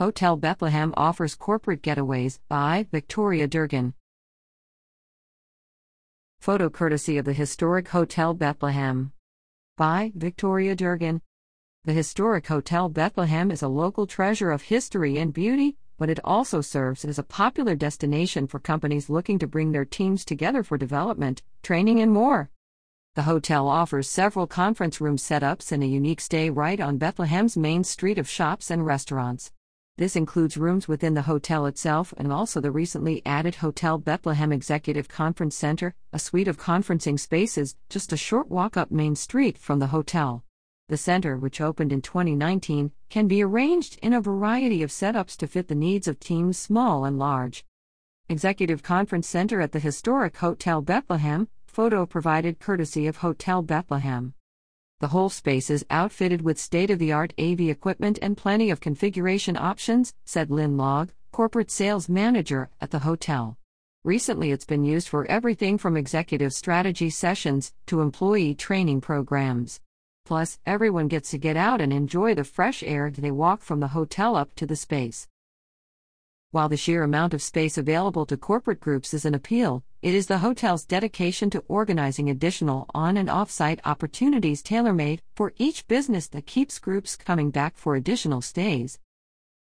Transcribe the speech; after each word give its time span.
Hotel 0.00 0.34
Bethlehem 0.34 0.94
offers 0.96 1.34
corporate 1.34 1.82
getaways 1.82 2.38
by 2.48 2.86
Victoria 2.90 3.46
Durgin. 3.46 3.92
Photo 6.40 6.70
courtesy 6.70 7.18
of 7.18 7.26
the 7.26 7.34
historic 7.34 7.88
Hotel 7.88 8.32
Bethlehem 8.32 9.12
by 9.76 10.10
Victoria 10.14 10.74
Durgin. 10.74 11.20
The 11.84 11.92
historic 11.92 12.46
Hotel 12.46 12.88
Bethlehem 12.88 13.50
is 13.50 13.60
a 13.60 13.68
local 13.68 14.06
treasure 14.06 14.50
of 14.50 14.62
history 14.62 15.18
and 15.18 15.34
beauty, 15.34 15.76
but 15.98 16.08
it 16.08 16.18
also 16.24 16.62
serves 16.62 17.04
as 17.04 17.18
a 17.18 17.22
popular 17.22 17.74
destination 17.74 18.46
for 18.46 18.58
companies 18.58 19.10
looking 19.10 19.38
to 19.38 19.46
bring 19.46 19.72
their 19.72 19.84
teams 19.84 20.24
together 20.24 20.62
for 20.62 20.78
development, 20.78 21.42
training, 21.62 22.00
and 22.00 22.10
more. 22.10 22.48
The 23.16 23.24
hotel 23.24 23.68
offers 23.68 24.08
several 24.08 24.46
conference 24.46 24.98
room 24.98 25.18
setups 25.18 25.70
and 25.72 25.82
a 25.82 25.86
unique 25.86 26.22
stay 26.22 26.48
right 26.48 26.80
on 26.80 26.96
Bethlehem's 26.96 27.58
main 27.58 27.84
street 27.84 28.16
of 28.16 28.26
shops 28.26 28.70
and 28.70 28.86
restaurants. 28.86 29.52
This 30.00 30.16
includes 30.16 30.56
rooms 30.56 30.88
within 30.88 31.12
the 31.12 31.28
hotel 31.28 31.66
itself 31.66 32.14
and 32.16 32.32
also 32.32 32.58
the 32.58 32.70
recently 32.70 33.20
added 33.26 33.56
Hotel 33.56 33.98
Bethlehem 33.98 34.50
Executive 34.50 35.08
Conference 35.08 35.54
Center, 35.54 35.94
a 36.10 36.18
suite 36.18 36.48
of 36.48 36.56
conferencing 36.56 37.20
spaces 37.20 37.76
just 37.90 38.10
a 38.10 38.16
short 38.16 38.48
walk 38.48 38.78
up 38.78 38.90
Main 38.90 39.14
Street 39.14 39.58
from 39.58 39.78
the 39.78 39.88
hotel. 39.88 40.42
The 40.88 40.96
center, 40.96 41.36
which 41.36 41.60
opened 41.60 41.92
in 41.92 42.00
2019, 42.00 42.92
can 43.10 43.28
be 43.28 43.42
arranged 43.42 43.98
in 44.00 44.14
a 44.14 44.22
variety 44.22 44.82
of 44.82 44.88
setups 44.88 45.36
to 45.36 45.46
fit 45.46 45.68
the 45.68 45.74
needs 45.74 46.08
of 46.08 46.18
teams 46.18 46.56
small 46.56 47.04
and 47.04 47.18
large. 47.18 47.66
Executive 48.30 48.82
Conference 48.82 49.28
Center 49.28 49.60
at 49.60 49.72
the 49.72 49.80
historic 49.80 50.38
Hotel 50.38 50.80
Bethlehem, 50.80 51.46
photo 51.66 52.06
provided 52.06 52.58
courtesy 52.58 53.06
of 53.06 53.18
Hotel 53.18 53.60
Bethlehem. 53.60 54.32
The 55.00 55.08
whole 55.08 55.30
space 55.30 55.70
is 55.70 55.86
outfitted 55.88 56.42
with 56.42 56.60
state 56.60 56.90
of 56.90 56.98
the 56.98 57.10
art 57.10 57.32
AV 57.38 57.60
equipment 57.60 58.18
and 58.20 58.36
plenty 58.36 58.68
of 58.68 58.80
configuration 58.80 59.56
options, 59.56 60.12
said 60.26 60.50
Lynn 60.50 60.76
Log, 60.76 61.10
corporate 61.32 61.70
sales 61.70 62.10
manager 62.10 62.68
at 62.82 62.90
the 62.90 62.98
hotel. 62.98 63.56
Recently, 64.04 64.50
it's 64.50 64.66
been 64.66 64.84
used 64.84 65.08
for 65.08 65.24
everything 65.24 65.78
from 65.78 65.96
executive 65.96 66.52
strategy 66.52 67.08
sessions 67.08 67.72
to 67.86 68.02
employee 68.02 68.54
training 68.54 69.00
programs. 69.00 69.80
Plus, 70.26 70.58
everyone 70.66 71.08
gets 71.08 71.30
to 71.30 71.38
get 71.38 71.56
out 71.56 71.80
and 71.80 71.94
enjoy 71.94 72.34
the 72.34 72.44
fresh 72.44 72.82
air 72.82 73.06
as 73.06 73.14
they 73.14 73.30
walk 73.30 73.62
from 73.62 73.80
the 73.80 73.88
hotel 73.88 74.36
up 74.36 74.54
to 74.54 74.66
the 74.66 74.76
space. 74.76 75.26
While 76.52 76.68
the 76.68 76.76
sheer 76.76 77.04
amount 77.04 77.32
of 77.32 77.42
space 77.42 77.78
available 77.78 78.26
to 78.26 78.36
corporate 78.36 78.80
groups 78.80 79.14
is 79.14 79.24
an 79.24 79.36
appeal, 79.36 79.84
it 80.02 80.16
is 80.16 80.26
the 80.26 80.38
hotel's 80.38 80.84
dedication 80.84 81.48
to 81.50 81.62
organizing 81.68 82.28
additional 82.28 82.90
on 82.92 83.16
and 83.16 83.30
off 83.30 83.52
site 83.52 83.78
opportunities 83.84 84.60
tailor 84.60 84.92
made 84.92 85.22
for 85.36 85.52
each 85.58 85.86
business 85.86 86.26
that 86.26 86.46
keeps 86.46 86.80
groups 86.80 87.14
coming 87.14 87.52
back 87.52 87.76
for 87.76 87.94
additional 87.94 88.40
stays. 88.40 88.98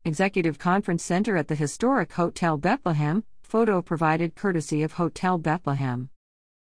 Executive 0.07 0.59
Conference 0.59 1.05
Center 1.05 1.37
at 1.37 1.49
the 1.49 1.55
historic 1.55 2.13
Hotel 2.15 2.57
Bethlehem, 2.57 3.23
photo 3.43 3.83
provided 3.83 4.35
courtesy 4.35 4.83
of 4.83 4.93
Hotel 4.93 5.37
Bethlehem. 5.37 6.09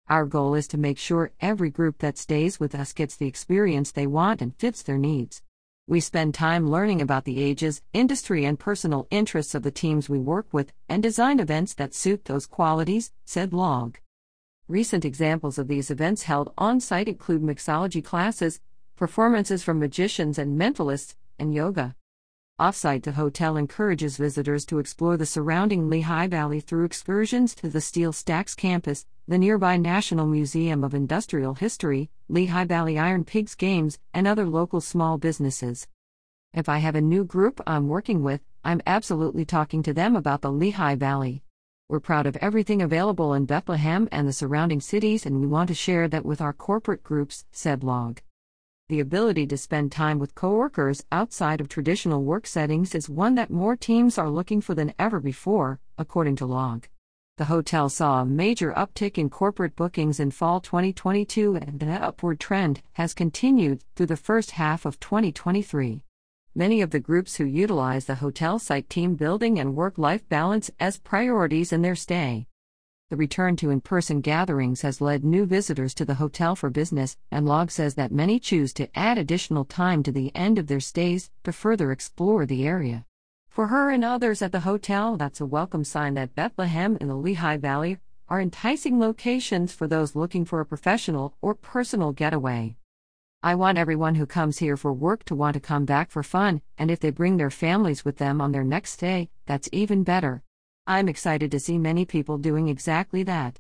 Our 0.09 0.25
goal 0.25 0.53
is 0.53 0.67
to 0.69 0.77
make 0.77 0.97
sure 0.97 1.31
every 1.39 1.69
group 1.69 1.99
that 1.99 2.17
stays 2.17 2.59
with 2.59 2.75
us 2.75 2.91
gets 2.91 3.15
the 3.15 3.27
experience 3.27 3.93
they 3.93 4.07
want 4.07 4.41
and 4.41 4.53
fits 4.57 4.83
their 4.83 4.97
needs. 4.97 5.43
We 5.89 6.01
spend 6.01 6.35
time 6.35 6.69
learning 6.69 7.01
about 7.01 7.25
the 7.25 7.41
ages, 7.41 7.81
industry, 7.93 8.45
and 8.45 8.59
personal 8.59 9.07
interests 9.09 9.55
of 9.55 9.63
the 9.63 9.71
teams 9.71 10.07
we 10.07 10.19
work 10.19 10.45
with 10.51 10.71
and 10.87 11.01
design 11.01 11.39
events 11.39 11.73
that 11.73 11.95
suit 11.95 12.25
those 12.25 12.45
qualities, 12.45 13.11
said 13.25 13.53
Log. 13.53 13.97
Recent 14.67 15.03
examples 15.03 15.57
of 15.57 15.67
these 15.67 15.89
events 15.89 16.23
held 16.29 16.53
on 16.59 16.79
site 16.79 17.07
include 17.07 17.41
mixology 17.41 18.05
classes, 18.05 18.61
performances 18.95 19.63
from 19.63 19.79
magicians 19.79 20.37
and 20.37 20.61
mentalists, 20.61 21.15
and 21.39 21.55
yoga. 21.55 21.95
Offsite, 22.59 23.03
the 23.03 23.13
hotel 23.13 23.55
encourages 23.55 24.17
visitors 24.17 24.65
to 24.65 24.79
explore 24.79 25.15
the 25.15 25.25
surrounding 25.25 25.89
Lehigh 25.89 26.27
Valley 26.27 26.59
through 26.59 26.83
excursions 26.83 27.55
to 27.55 27.69
the 27.69 27.79
Steel 27.79 28.11
Stacks 28.11 28.53
campus, 28.53 29.05
the 29.29 29.38
nearby 29.38 29.77
National 29.77 30.25
Museum 30.27 30.83
of 30.83 30.93
Industrial 30.93 31.53
History, 31.53 32.09
Lehigh 32.27 32.65
Valley 32.65 32.99
Iron 32.99 33.23
Pigs 33.23 33.55
Games, 33.55 33.97
and 34.14 34.27
other 34.27 34.45
local 34.45 34.81
small 34.81 35.17
businesses. 35.17 35.87
If 36.53 36.67
I 36.67 36.80
have 36.80 36.95
a 36.95 37.02
new 37.02 37.23
group 37.23 37.61
I'm 37.65 37.87
working 37.87 38.23
with, 38.23 38.42
I'm 38.65 38.81
absolutely 38.86 39.45
talking 39.45 39.81
to 39.83 39.93
them 39.93 40.17
about 40.17 40.41
the 40.41 40.52
Lehigh 40.52 40.95
Valley. 40.95 41.43
We're 41.87 42.02
proud 42.02 42.27
of 42.27 42.36
everything 42.37 42.81
available 42.81 43.33
in 43.33 43.45
Bethlehem 43.45 44.09
and 44.11 44.27
the 44.27 44.33
surrounding 44.33 44.81
cities, 44.81 45.26
and 45.26 45.39
we 45.39 45.47
want 45.47 45.70
to 45.70 45.73
share 45.73 46.09
that 46.09 46.26
with 46.26 46.41
our 46.41 46.52
corporate 46.52 47.03
groups, 47.03 47.45
said 47.53 47.86
Log. 47.86 48.20
The 48.89 49.00
ability 49.02 49.45
to 49.45 49.58
spend 49.58 49.92
time 49.92 50.17
with 50.17 50.33
coworkers 50.33 51.05
outside 51.11 51.61
of 51.61 51.70
traditional 51.70 52.23
work 52.23 52.48
settings 52.48 52.95
is 52.95 53.08
one 53.08 53.36
that 53.36 53.52
more 53.52 53.76
teams 53.76 54.17
are 54.17 54.32
looking 54.32 54.61
for 54.61 54.73
than 54.73 54.95
ever 54.98 55.20
before, 55.20 55.80
according 56.00 56.38
to 56.38 56.48
Log. 56.48 56.88
The 57.38 57.45
hotel 57.45 57.89
saw 57.89 58.22
a 58.22 58.26
major 58.26 58.73
uptick 58.73 59.20
in 59.20 59.30
corporate 59.30 59.76
bookings 59.76 60.20
in 60.20 60.32
fall 60.32 60.60
2022, 60.60 61.55
and 61.58 61.80
that 61.82 62.02
upward 62.02 62.39
trend 62.39 62.82
has 62.94 63.14
continued 63.14 63.83
through 63.95 64.08
the 64.08 64.17
first 64.17 64.52
half 64.52 64.88
of 64.88 65.00
2023. 65.00 66.04
Many 66.56 66.82
of 66.82 66.89
the 66.89 67.00
groups 67.00 67.36
who 67.36 67.45
utilize 67.45 68.06
the 68.06 68.16
hotel 68.16 68.58
cite 68.58 68.89
team 68.89 69.14
building 69.14 69.60
and 69.60 69.76
work 69.76 70.00
life 70.00 70.27
balance 70.30 70.71
as 70.80 70.98
priorities 70.98 71.71
in 71.71 71.83
their 71.83 71.95
stay. 71.95 72.48
The 73.09 73.17
return 73.17 73.55
to 73.55 73.71
in 73.71 73.81
person 73.81 74.21
gatherings 74.21 74.81
has 74.81 75.02
led 75.02 75.23
new 75.23 75.47
visitors 75.47 75.95
to 75.95 76.05
the 76.05 76.14
hotel 76.14 76.55
for 76.55 76.70
business, 76.70 77.17
and 77.31 77.43
Log 77.43 77.71
says 77.71 77.95
that 77.95 78.11
many 78.11 78.39
choose 78.39 78.71
to 78.73 78.87
add 78.95 79.17
additional 79.17 79.65
time 79.65 80.03
to 80.03 80.11
the 80.11 80.31
end 80.36 80.59
of 80.59 80.67
their 80.67 80.80
stays 80.80 81.31
to 81.43 81.52
further 81.52 81.92
explore 81.92 82.45
the 82.45 82.67
area. 82.67 83.05
For 83.49 83.65
her 83.67 83.89
and 83.89 84.05
others 84.05 84.43
at 84.43 84.52
the 84.52 84.59
hotel, 84.59 85.17
that's 85.17 85.42
a 85.42 85.47
welcome 85.47 85.83
sign 85.83 86.14
that 86.14 86.36
Bethlehem 86.36 86.99
and 87.02 87.09
the 87.09 87.15
Lehigh 87.15 87.58
Valley 87.58 87.97
are 88.27 88.39
enticing 88.39 88.99
locations 88.99 89.73
for 89.73 89.87
those 89.87 90.15
looking 90.15 90.45
for 90.45 90.59
a 90.59 90.65
professional 90.65 91.33
or 91.41 91.55
personal 91.55 92.11
getaway. 92.11 92.76
I 93.41 93.55
want 93.55 93.80
everyone 93.80 94.15
who 94.15 94.27
comes 94.27 94.59
here 94.59 94.77
for 94.77 94.93
work 94.93 95.23
to 95.23 95.36
want 95.36 95.55
to 95.55 95.59
come 95.59 95.86
back 95.86 96.11
for 96.11 96.21
fun, 96.21 96.61
and 96.77 96.91
if 96.91 96.99
they 96.99 97.09
bring 97.09 97.37
their 97.37 97.49
families 97.49 98.05
with 98.05 98.17
them 98.17 98.39
on 98.39 98.52
their 98.52 98.64
next 98.64 98.91
stay, 98.91 99.31
that's 99.47 99.67
even 99.71 100.03
better. 100.03 100.43
I'm 100.87 101.07
excited 101.07 101.51
to 101.51 101.59
see 101.59 101.77
many 101.77 102.05
people 102.05 102.37
doing 102.37 102.67
exactly 102.67 103.23
that. 103.23 103.59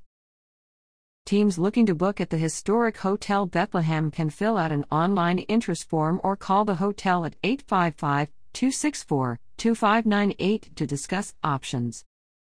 Teams 1.25 1.59
looking 1.59 1.85
to 1.85 1.93
book 1.93 2.19
at 2.19 2.31
the 2.31 2.37
historic 2.37 2.97
Hotel 2.97 3.45
Bethlehem 3.45 4.09
can 4.09 4.29
fill 4.29 4.57
out 4.57 4.71
an 4.71 4.85
online 4.91 5.39
interest 5.39 5.87
form 5.87 6.19
or 6.23 6.35
call 6.35 6.65
the 6.65 6.75
hotel 6.75 7.25
at 7.25 7.35
855 7.43 8.29
264 8.53 9.39
2598 9.57 10.75
to 10.75 10.87
discuss 10.87 11.35
options. 11.43 12.03